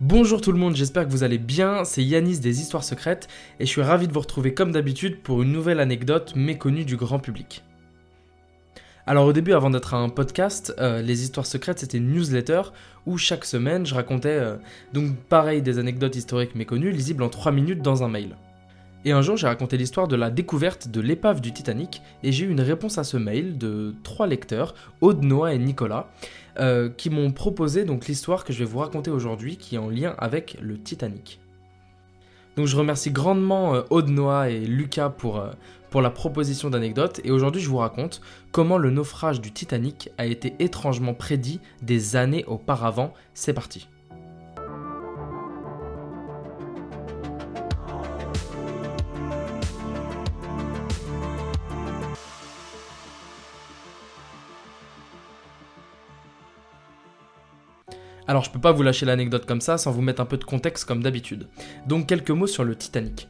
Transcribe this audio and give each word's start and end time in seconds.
Bonjour 0.00 0.40
tout 0.40 0.52
le 0.52 0.58
monde, 0.60 0.76
j'espère 0.76 1.04
que 1.06 1.10
vous 1.10 1.24
allez 1.24 1.38
bien, 1.38 1.84
c'est 1.84 2.04
Yanis 2.04 2.38
des 2.38 2.60
Histoires 2.60 2.84
Secrètes 2.84 3.26
et 3.58 3.66
je 3.66 3.70
suis 3.70 3.82
ravi 3.82 4.06
de 4.06 4.12
vous 4.12 4.20
retrouver 4.20 4.54
comme 4.54 4.70
d'habitude 4.70 5.20
pour 5.22 5.42
une 5.42 5.50
nouvelle 5.50 5.80
anecdote 5.80 6.34
méconnue 6.36 6.84
du 6.84 6.96
grand 6.96 7.18
public. 7.18 7.64
Alors 9.08 9.26
au 9.26 9.32
début, 9.32 9.54
avant 9.54 9.70
d'être 9.70 9.94
un 9.94 10.08
podcast, 10.08 10.72
euh, 10.78 11.02
les 11.02 11.24
Histoires 11.24 11.46
Secrètes 11.46 11.80
c'était 11.80 11.98
une 11.98 12.12
newsletter 12.12 12.62
où 13.06 13.18
chaque 13.18 13.44
semaine 13.44 13.86
je 13.86 13.94
racontais 13.96 14.28
euh, 14.28 14.54
donc 14.92 15.16
pareil 15.16 15.62
des 15.62 15.80
anecdotes 15.80 16.14
historiques 16.14 16.54
méconnues 16.54 16.92
lisibles 16.92 17.24
en 17.24 17.28
3 17.28 17.50
minutes 17.50 17.82
dans 17.82 18.04
un 18.04 18.08
mail. 18.08 18.36
Et 19.04 19.12
un 19.12 19.22
jour, 19.22 19.36
j'ai 19.36 19.46
raconté 19.46 19.76
l'histoire 19.76 20.08
de 20.08 20.16
la 20.16 20.28
découverte 20.28 20.88
de 20.88 21.00
l'épave 21.00 21.40
du 21.40 21.52
Titanic 21.52 22.02
et 22.24 22.32
j'ai 22.32 22.44
eu 22.44 22.50
une 22.50 22.60
réponse 22.60 22.98
à 22.98 23.04
ce 23.04 23.16
mail 23.16 23.56
de 23.56 23.94
trois 24.02 24.26
lecteurs, 24.26 24.74
Aude, 25.00 25.22
Noah 25.22 25.54
et 25.54 25.58
Nicolas, 25.58 26.08
euh, 26.58 26.88
qui 26.88 27.08
m'ont 27.08 27.30
proposé 27.30 27.84
donc 27.84 28.06
l'histoire 28.08 28.44
que 28.44 28.52
je 28.52 28.58
vais 28.58 28.64
vous 28.64 28.78
raconter 28.78 29.10
aujourd'hui 29.10 29.56
qui 29.56 29.76
est 29.76 29.78
en 29.78 29.88
lien 29.88 30.14
avec 30.18 30.58
le 30.60 30.78
Titanic. 30.78 31.40
Donc 32.56 32.66
je 32.66 32.76
remercie 32.76 33.12
grandement 33.12 33.76
euh, 33.76 33.82
Aude, 33.90 34.08
Noah 34.08 34.50
et 34.50 34.66
Lucas 34.66 35.10
pour, 35.10 35.38
euh, 35.38 35.52
pour 35.90 36.02
la 36.02 36.10
proposition 36.10 36.68
d'anecdote 36.68 37.20
et 37.22 37.30
aujourd'hui 37.30 37.62
je 37.62 37.68
vous 37.68 37.76
raconte 37.76 38.20
comment 38.50 38.78
le 38.78 38.90
naufrage 38.90 39.40
du 39.40 39.52
Titanic 39.52 40.10
a 40.18 40.26
été 40.26 40.56
étrangement 40.58 41.14
prédit 41.14 41.60
des 41.82 42.16
années 42.16 42.44
auparavant. 42.46 43.14
C'est 43.32 43.52
parti. 43.52 43.86
Alors 58.28 58.44
je 58.44 58.50
peux 58.50 58.60
pas 58.60 58.72
vous 58.72 58.82
lâcher 58.82 59.06
l'anecdote 59.06 59.46
comme 59.46 59.62
ça 59.62 59.78
sans 59.78 59.90
vous 59.90 60.02
mettre 60.02 60.20
un 60.20 60.26
peu 60.26 60.36
de 60.36 60.44
contexte 60.44 60.84
comme 60.84 61.02
d'habitude. 61.02 61.48
Donc 61.86 62.06
quelques 62.06 62.30
mots 62.30 62.46
sur 62.46 62.62
le 62.62 62.76
Titanic. 62.76 63.26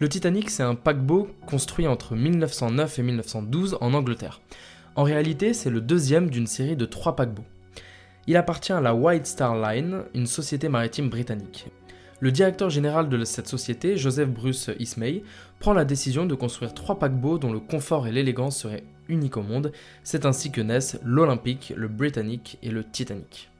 Le 0.00 0.08
Titanic 0.10 0.50
c'est 0.50 0.62
un 0.62 0.74
paquebot 0.74 1.30
construit 1.46 1.86
entre 1.86 2.14
1909 2.14 2.98
et 2.98 3.02
1912 3.02 3.78
en 3.80 3.94
Angleterre. 3.94 4.42
En 4.96 5.02
réalité 5.02 5.54
c'est 5.54 5.70
le 5.70 5.80
deuxième 5.80 6.28
d'une 6.28 6.46
série 6.46 6.76
de 6.76 6.84
trois 6.84 7.16
paquebots. 7.16 7.46
Il 8.26 8.36
appartient 8.36 8.74
à 8.74 8.82
la 8.82 8.94
White 8.94 9.26
Star 9.26 9.56
Line, 9.56 10.02
une 10.12 10.26
société 10.26 10.68
maritime 10.68 11.08
britannique. 11.08 11.68
Le 12.20 12.30
directeur 12.30 12.68
général 12.68 13.08
de 13.08 13.24
cette 13.24 13.48
société, 13.48 13.96
Joseph 13.96 14.28
Bruce 14.28 14.70
Ismay, 14.78 15.22
prend 15.58 15.72
la 15.72 15.86
décision 15.86 16.26
de 16.26 16.34
construire 16.34 16.74
trois 16.74 16.98
paquebots 16.98 17.38
dont 17.38 17.52
le 17.52 17.60
confort 17.60 18.06
et 18.06 18.12
l'élégance 18.12 18.58
seraient 18.58 18.84
uniques 19.08 19.38
au 19.38 19.42
monde. 19.42 19.72
C'est 20.02 20.26
ainsi 20.26 20.52
que 20.52 20.60
naissent 20.60 20.98
l'Olympique, 21.02 21.72
le 21.74 21.88
Britannic 21.88 22.58
et 22.62 22.70
le 22.70 22.84
Titanic. 22.84 23.50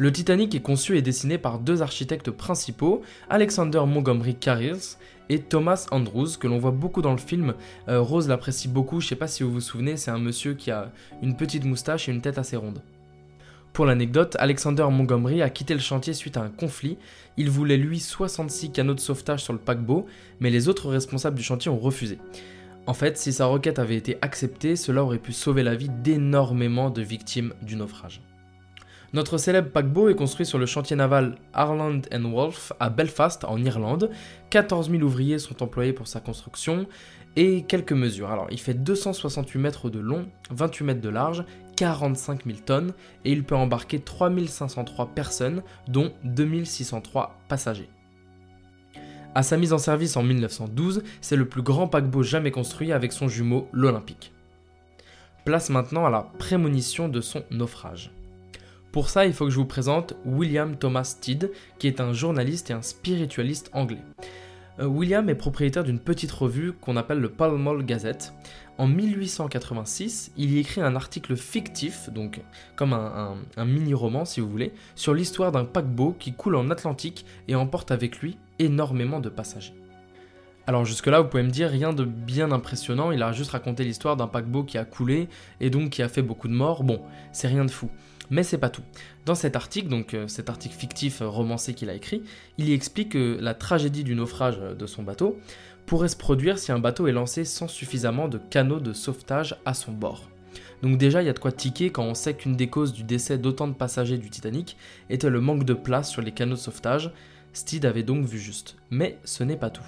Le 0.00 0.12
Titanic 0.12 0.54
est 0.54 0.60
conçu 0.60 0.96
et 0.96 1.02
dessiné 1.02 1.38
par 1.38 1.58
deux 1.58 1.82
architectes 1.82 2.30
principaux, 2.30 3.02
Alexander 3.28 3.82
Montgomery 3.84 4.36
Carrills 4.36 4.96
et 5.28 5.40
Thomas 5.40 5.88
Andrews, 5.90 6.38
que 6.38 6.46
l'on 6.46 6.58
voit 6.58 6.70
beaucoup 6.70 7.02
dans 7.02 7.10
le 7.10 7.18
film. 7.18 7.54
Euh, 7.88 8.00
Rose 8.00 8.28
l'apprécie 8.28 8.68
beaucoup, 8.68 9.00
je 9.00 9.08
sais 9.08 9.16
pas 9.16 9.26
si 9.26 9.42
vous 9.42 9.50
vous 9.50 9.60
souvenez, 9.60 9.96
c'est 9.96 10.12
un 10.12 10.20
monsieur 10.20 10.54
qui 10.54 10.70
a 10.70 10.92
une 11.20 11.36
petite 11.36 11.64
moustache 11.64 12.08
et 12.08 12.12
une 12.12 12.20
tête 12.20 12.38
assez 12.38 12.54
ronde. 12.54 12.80
Pour 13.72 13.86
l'anecdote, 13.86 14.36
Alexander 14.38 14.86
Montgomery 14.88 15.42
a 15.42 15.50
quitté 15.50 15.74
le 15.74 15.80
chantier 15.80 16.12
suite 16.12 16.36
à 16.36 16.42
un 16.42 16.48
conflit. 16.48 16.96
Il 17.36 17.50
voulait 17.50 17.76
lui 17.76 17.98
66 17.98 18.70
canaux 18.70 18.94
de 18.94 19.00
sauvetage 19.00 19.42
sur 19.42 19.52
le 19.52 19.58
paquebot, 19.58 20.06
mais 20.38 20.50
les 20.50 20.68
autres 20.68 20.90
responsables 20.90 21.36
du 21.36 21.42
chantier 21.42 21.72
ont 21.72 21.78
refusé. 21.78 22.18
En 22.86 22.94
fait, 22.94 23.18
si 23.18 23.32
sa 23.32 23.46
requête 23.46 23.80
avait 23.80 23.96
été 23.96 24.16
acceptée, 24.22 24.76
cela 24.76 25.02
aurait 25.02 25.18
pu 25.18 25.32
sauver 25.32 25.64
la 25.64 25.74
vie 25.74 25.90
d'énormément 25.90 26.88
de 26.88 27.02
victimes 27.02 27.52
du 27.62 27.74
naufrage. 27.74 28.22
Notre 29.14 29.38
célèbre 29.38 29.70
paquebot 29.70 30.10
est 30.10 30.14
construit 30.14 30.44
sur 30.44 30.58
le 30.58 30.66
chantier 30.66 30.94
naval 30.94 31.36
Harland 31.54 32.02
Wolff 32.12 32.74
à 32.78 32.90
Belfast, 32.90 33.44
en 33.44 33.56
Irlande. 33.64 34.10
14 34.50 34.90
000 34.90 35.02
ouvriers 35.02 35.38
sont 35.38 35.62
employés 35.62 35.94
pour 35.94 36.06
sa 36.06 36.20
construction 36.20 36.86
et 37.34 37.62
quelques 37.62 37.94
mesures. 37.94 38.30
Alors, 38.30 38.48
il 38.50 38.60
fait 38.60 38.74
268 38.74 39.58
mètres 39.58 39.88
de 39.88 39.98
long, 39.98 40.26
28 40.50 40.84
mètres 40.84 41.00
de 41.00 41.08
large, 41.08 41.44
45 41.76 42.44
000 42.44 42.58
tonnes 42.66 42.92
et 43.24 43.32
il 43.32 43.44
peut 43.44 43.56
embarquer 43.56 43.98
3503 43.98 45.06
personnes, 45.14 45.62
dont 45.86 46.12
2603 46.24 47.34
passagers. 47.48 47.88
À 49.34 49.42
sa 49.42 49.56
mise 49.56 49.72
en 49.72 49.78
service 49.78 50.18
en 50.18 50.22
1912, 50.22 51.02
c'est 51.22 51.36
le 51.36 51.48
plus 51.48 51.62
grand 51.62 51.88
paquebot 51.88 52.22
jamais 52.22 52.50
construit 52.50 52.92
avec 52.92 53.12
son 53.12 53.28
jumeau, 53.28 53.68
l'Olympique. 53.72 54.34
Place 55.46 55.70
maintenant 55.70 56.04
à 56.04 56.10
la 56.10 56.22
prémonition 56.38 57.08
de 57.08 57.22
son 57.22 57.42
naufrage. 57.50 58.10
Pour 58.98 59.10
ça, 59.10 59.26
il 59.26 59.32
faut 59.32 59.44
que 59.44 59.52
je 59.52 59.58
vous 59.58 59.64
présente 59.64 60.14
William 60.24 60.76
Thomas 60.76 61.04
Stead, 61.04 61.52
qui 61.78 61.86
est 61.86 62.00
un 62.00 62.12
journaliste 62.12 62.70
et 62.70 62.72
un 62.72 62.82
spiritualiste 62.82 63.70
anglais. 63.72 64.02
Euh, 64.80 64.86
William 64.86 65.28
est 65.28 65.36
propriétaire 65.36 65.84
d'une 65.84 66.00
petite 66.00 66.32
revue 66.32 66.72
qu'on 66.72 66.96
appelle 66.96 67.20
le 67.20 67.28
Pall 67.28 67.56
Mall 67.56 67.84
Gazette. 67.84 68.32
En 68.76 68.88
1886, 68.88 70.32
il 70.36 70.50
y 70.50 70.58
écrit 70.58 70.80
un 70.80 70.96
article 70.96 71.36
fictif, 71.36 72.10
donc 72.10 72.40
comme 72.74 72.92
un, 72.92 73.36
un 73.56 73.64
mini-roman 73.64 74.24
si 74.24 74.40
vous 74.40 74.50
voulez, 74.50 74.72
sur 74.96 75.14
l'histoire 75.14 75.52
d'un 75.52 75.64
paquebot 75.64 76.16
qui 76.18 76.32
coule 76.32 76.56
en 76.56 76.68
Atlantique 76.68 77.24
et 77.46 77.54
emporte 77.54 77.92
avec 77.92 78.18
lui 78.18 78.36
énormément 78.58 79.20
de 79.20 79.28
passagers. 79.28 79.74
Alors 80.66 80.84
jusque-là, 80.84 81.20
vous 81.20 81.28
pouvez 81.28 81.44
me 81.44 81.50
dire 81.50 81.70
rien 81.70 81.92
de 81.92 82.04
bien 82.04 82.50
impressionnant, 82.50 83.12
il 83.12 83.22
a 83.22 83.30
juste 83.30 83.52
raconté 83.52 83.84
l'histoire 83.84 84.16
d'un 84.16 84.26
paquebot 84.26 84.64
qui 84.64 84.76
a 84.76 84.84
coulé 84.84 85.28
et 85.60 85.70
donc 85.70 85.90
qui 85.90 86.02
a 86.02 86.08
fait 86.08 86.20
beaucoup 86.20 86.48
de 86.48 86.52
morts. 86.52 86.82
Bon, 86.82 87.00
c'est 87.30 87.46
rien 87.46 87.64
de 87.64 87.70
fou. 87.70 87.88
Mais 88.30 88.42
c'est 88.42 88.58
pas 88.58 88.70
tout. 88.70 88.82
Dans 89.26 89.34
cet 89.34 89.56
article, 89.56 89.88
donc 89.88 90.14
euh, 90.14 90.28
cet 90.28 90.50
article 90.50 90.74
fictif 90.74 91.22
euh, 91.22 91.28
romancé 91.28 91.74
qu'il 91.74 91.90
a 91.90 91.94
écrit, 91.94 92.22
il 92.58 92.68
y 92.68 92.72
explique 92.72 93.10
que 93.10 93.38
la 93.40 93.54
tragédie 93.54 94.04
du 94.04 94.14
naufrage 94.14 94.58
euh, 94.60 94.74
de 94.74 94.86
son 94.86 95.02
bateau 95.02 95.38
pourrait 95.86 96.08
se 96.08 96.16
produire 96.16 96.58
si 96.58 96.70
un 96.70 96.78
bateau 96.78 97.06
est 97.06 97.12
lancé 97.12 97.44
sans 97.44 97.68
suffisamment 97.68 98.28
de 98.28 98.38
canaux 98.38 98.80
de 98.80 98.92
sauvetage 98.92 99.56
à 99.64 99.72
son 99.72 99.92
bord. 99.92 100.28
Donc 100.82 100.98
déjà, 100.98 101.22
il 101.22 101.26
y 101.26 101.30
a 101.30 101.32
de 101.32 101.38
quoi 101.38 101.52
tiquer 101.52 101.90
quand 101.90 102.04
on 102.04 102.14
sait 102.14 102.34
qu'une 102.34 102.54
des 102.54 102.68
causes 102.68 102.92
du 102.92 103.02
décès 103.02 103.38
d'autant 103.38 103.66
de 103.66 103.72
passagers 103.72 104.18
du 104.18 104.30
Titanic 104.30 104.76
était 105.10 105.30
le 105.30 105.40
manque 105.40 105.64
de 105.64 105.74
place 105.74 106.10
sur 106.10 106.22
les 106.22 106.32
canaux 106.32 106.54
de 106.54 106.60
sauvetage. 106.60 107.10
Steed 107.52 107.86
avait 107.86 108.02
donc 108.02 108.26
vu 108.26 108.38
juste. 108.38 108.76
Mais 108.90 109.18
ce 109.24 109.42
n'est 109.42 109.56
pas 109.56 109.70
tout. 109.70 109.82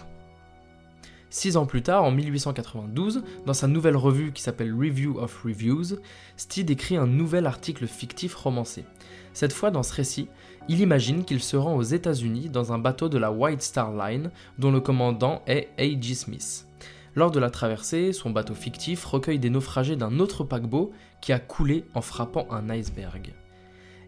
Six 1.32 1.56
ans 1.56 1.64
plus 1.64 1.82
tard, 1.82 2.02
en 2.02 2.10
1892, 2.10 3.22
dans 3.46 3.54
sa 3.54 3.68
nouvelle 3.68 3.96
revue 3.96 4.32
qui 4.32 4.42
s'appelle 4.42 4.74
Review 4.74 5.16
of 5.20 5.42
Reviews, 5.44 6.00
Steed 6.36 6.70
écrit 6.70 6.96
un 6.96 7.06
nouvel 7.06 7.46
article 7.46 7.86
fictif 7.86 8.34
romancé. 8.34 8.84
Cette 9.32 9.52
fois, 9.52 9.70
dans 9.70 9.84
ce 9.84 9.94
récit, 9.94 10.28
il 10.68 10.80
imagine 10.80 11.24
qu'il 11.24 11.40
se 11.40 11.56
rend 11.56 11.76
aux 11.76 11.82
États-Unis 11.82 12.48
dans 12.48 12.72
un 12.72 12.78
bateau 12.78 13.08
de 13.08 13.16
la 13.16 13.30
White 13.30 13.62
Star 13.62 13.92
Line, 13.94 14.32
dont 14.58 14.72
le 14.72 14.80
commandant 14.80 15.42
est 15.46 15.68
A.G. 15.78 16.14
Smith. 16.14 16.66
Lors 17.14 17.30
de 17.30 17.38
la 17.38 17.50
traversée, 17.50 18.12
son 18.12 18.30
bateau 18.30 18.54
fictif 18.54 19.04
recueille 19.04 19.38
des 19.38 19.50
naufragés 19.50 19.96
d'un 19.96 20.18
autre 20.18 20.42
paquebot 20.42 20.90
qui 21.20 21.32
a 21.32 21.38
coulé 21.38 21.84
en 21.94 22.00
frappant 22.00 22.48
un 22.50 22.70
iceberg. 22.70 23.32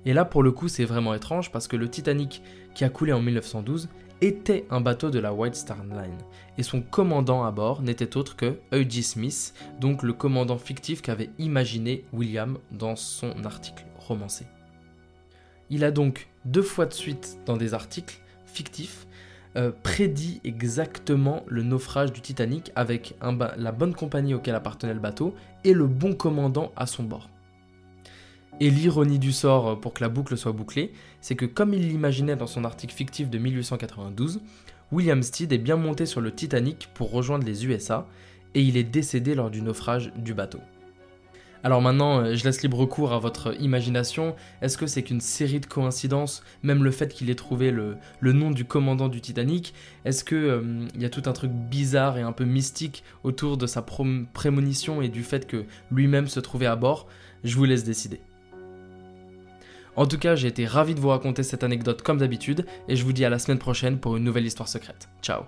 Et 0.04 0.12
là, 0.12 0.24
pour 0.24 0.42
le 0.42 0.52
coup, 0.52 0.68
c'est 0.68 0.84
vraiment 0.84 1.14
étrange 1.14 1.52
parce 1.52 1.68
que 1.68 1.76
le 1.76 1.88
Titanic, 1.88 2.42
qui 2.74 2.84
a 2.84 2.88
coulé 2.88 3.12
en 3.12 3.20
1912, 3.20 3.88
était 4.22 4.66
un 4.70 4.80
bateau 4.80 5.10
de 5.10 5.18
la 5.18 5.32
White 5.32 5.56
Star 5.56 5.84
Line, 5.84 6.18
et 6.56 6.62
son 6.62 6.80
commandant 6.80 7.44
à 7.44 7.50
bord 7.50 7.82
n'était 7.82 8.16
autre 8.16 8.36
que 8.36 8.60
E.G. 8.72 9.02
Smith, 9.02 9.52
donc 9.80 10.04
le 10.04 10.12
commandant 10.12 10.58
fictif 10.58 11.02
qu'avait 11.02 11.30
imaginé 11.38 12.04
William 12.12 12.58
dans 12.70 12.94
son 12.94 13.44
article 13.44 13.84
romancée. 13.98 14.46
Il 15.70 15.82
a 15.82 15.90
donc 15.90 16.28
deux 16.44 16.62
fois 16.62 16.86
de 16.86 16.92
suite 16.92 17.38
dans 17.46 17.56
des 17.56 17.74
articles 17.74 18.20
fictifs 18.46 19.06
euh, 19.56 19.72
prédit 19.82 20.40
exactement 20.44 21.44
le 21.46 21.62
naufrage 21.62 22.12
du 22.12 22.20
Titanic 22.20 22.72
avec 22.74 23.16
la 23.20 23.72
bonne 23.72 23.94
compagnie 23.94 24.34
auquel 24.34 24.54
appartenait 24.54 24.94
le 24.94 25.00
bateau 25.00 25.34
et 25.64 25.74
le 25.74 25.86
bon 25.86 26.14
commandant 26.14 26.72
à 26.76 26.86
son 26.86 27.02
bord. 27.02 27.28
Et 28.60 28.70
l'ironie 28.70 29.18
du 29.18 29.32
sort, 29.32 29.68
euh, 29.68 29.76
pour 29.76 29.94
que 29.94 30.02
la 30.02 30.08
boucle 30.08 30.36
soit 30.36 30.52
bouclée, 30.52 30.92
c'est 31.20 31.36
que 31.36 31.46
comme 31.46 31.74
il 31.74 31.88
l'imaginait 31.88 32.36
dans 32.36 32.46
son 32.46 32.64
article 32.64 32.94
fictif 32.94 33.30
de 33.30 33.38
1892, 33.38 34.40
William 34.92 35.22
Stead 35.22 35.52
est 35.52 35.58
bien 35.58 35.76
monté 35.76 36.04
sur 36.04 36.20
le 36.20 36.32
Titanic 36.32 36.88
pour 36.94 37.10
rejoindre 37.10 37.46
les 37.46 37.66
USA 37.66 38.06
et 38.54 38.60
il 38.60 38.76
est 38.76 38.84
décédé 38.84 39.34
lors 39.34 39.50
du 39.50 39.62
naufrage 39.62 40.12
du 40.16 40.34
bateau. 40.34 40.60
Alors 41.64 41.80
maintenant, 41.80 42.20
euh, 42.20 42.34
je 42.34 42.44
laisse 42.44 42.62
libre 42.62 42.84
cours 42.86 43.12
à 43.12 43.18
votre 43.18 43.58
imagination. 43.60 44.34
Est-ce 44.62 44.76
que 44.76 44.86
c'est 44.86 45.02
qu'une 45.02 45.20
série 45.20 45.60
de 45.60 45.66
coïncidences 45.66 46.42
Même 46.62 46.82
le 46.82 46.90
fait 46.90 47.12
qu'il 47.12 47.30
ait 47.30 47.36
trouvé 47.36 47.70
le, 47.70 47.96
nom 48.20 48.50
du 48.50 48.64
commandant 48.64 49.08
du 49.08 49.20
Titanic 49.20 49.72
Est-ce 50.04 50.24
qu'il 50.24 50.36
euh, 50.36 50.86
y 50.98 51.04
a 51.04 51.10
tout 51.10 51.22
un 51.26 51.32
truc 51.32 51.52
bizarre 51.52 52.18
et 52.18 52.22
un 52.22 52.32
peu 52.32 52.44
mystique 52.44 53.04
autour 53.22 53.56
de 53.56 53.66
sa 53.66 53.82
prémonition 53.82 55.02
et 55.02 55.08
du 55.08 55.22
fait 55.22 55.46
que 55.46 55.64
lui-même 55.92 56.26
se 56.26 56.40
trouvait 56.40 56.66
à 56.66 56.76
bord? 56.76 57.06
Je 57.44 57.56
vous 57.56 57.64
laisse 57.64 57.84
décider. 57.84 58.20
En 59.96 60.06
tout 60.06 60.18
cas, 60.18 60.34
j'ai 60.34 60.48
été 60.48 60.66
ravi 60.66 60.94
de 60.94 61.00
vous 61.00 61.08
raconter 61.08 61.42
cette 61.42 61.64
anecdote 61.64 62.02
comme 62.02 62.18
d'habitude 62.18 62.66
et 62.88 62.96
je 62.96 63.04
vous 63.04 63.12
dis 63.12 63.24
à 63.24 63.30
la 63.30 63.38
semaine 63.38 63.58
prochaine 63.58 63.98
pour 63.98 64.16
une 64.16 64.24
nouvelle 64.24 64.46
histoire 64.46 64.68
secrète. 64.68 65.08
Ciao 65.22 65.42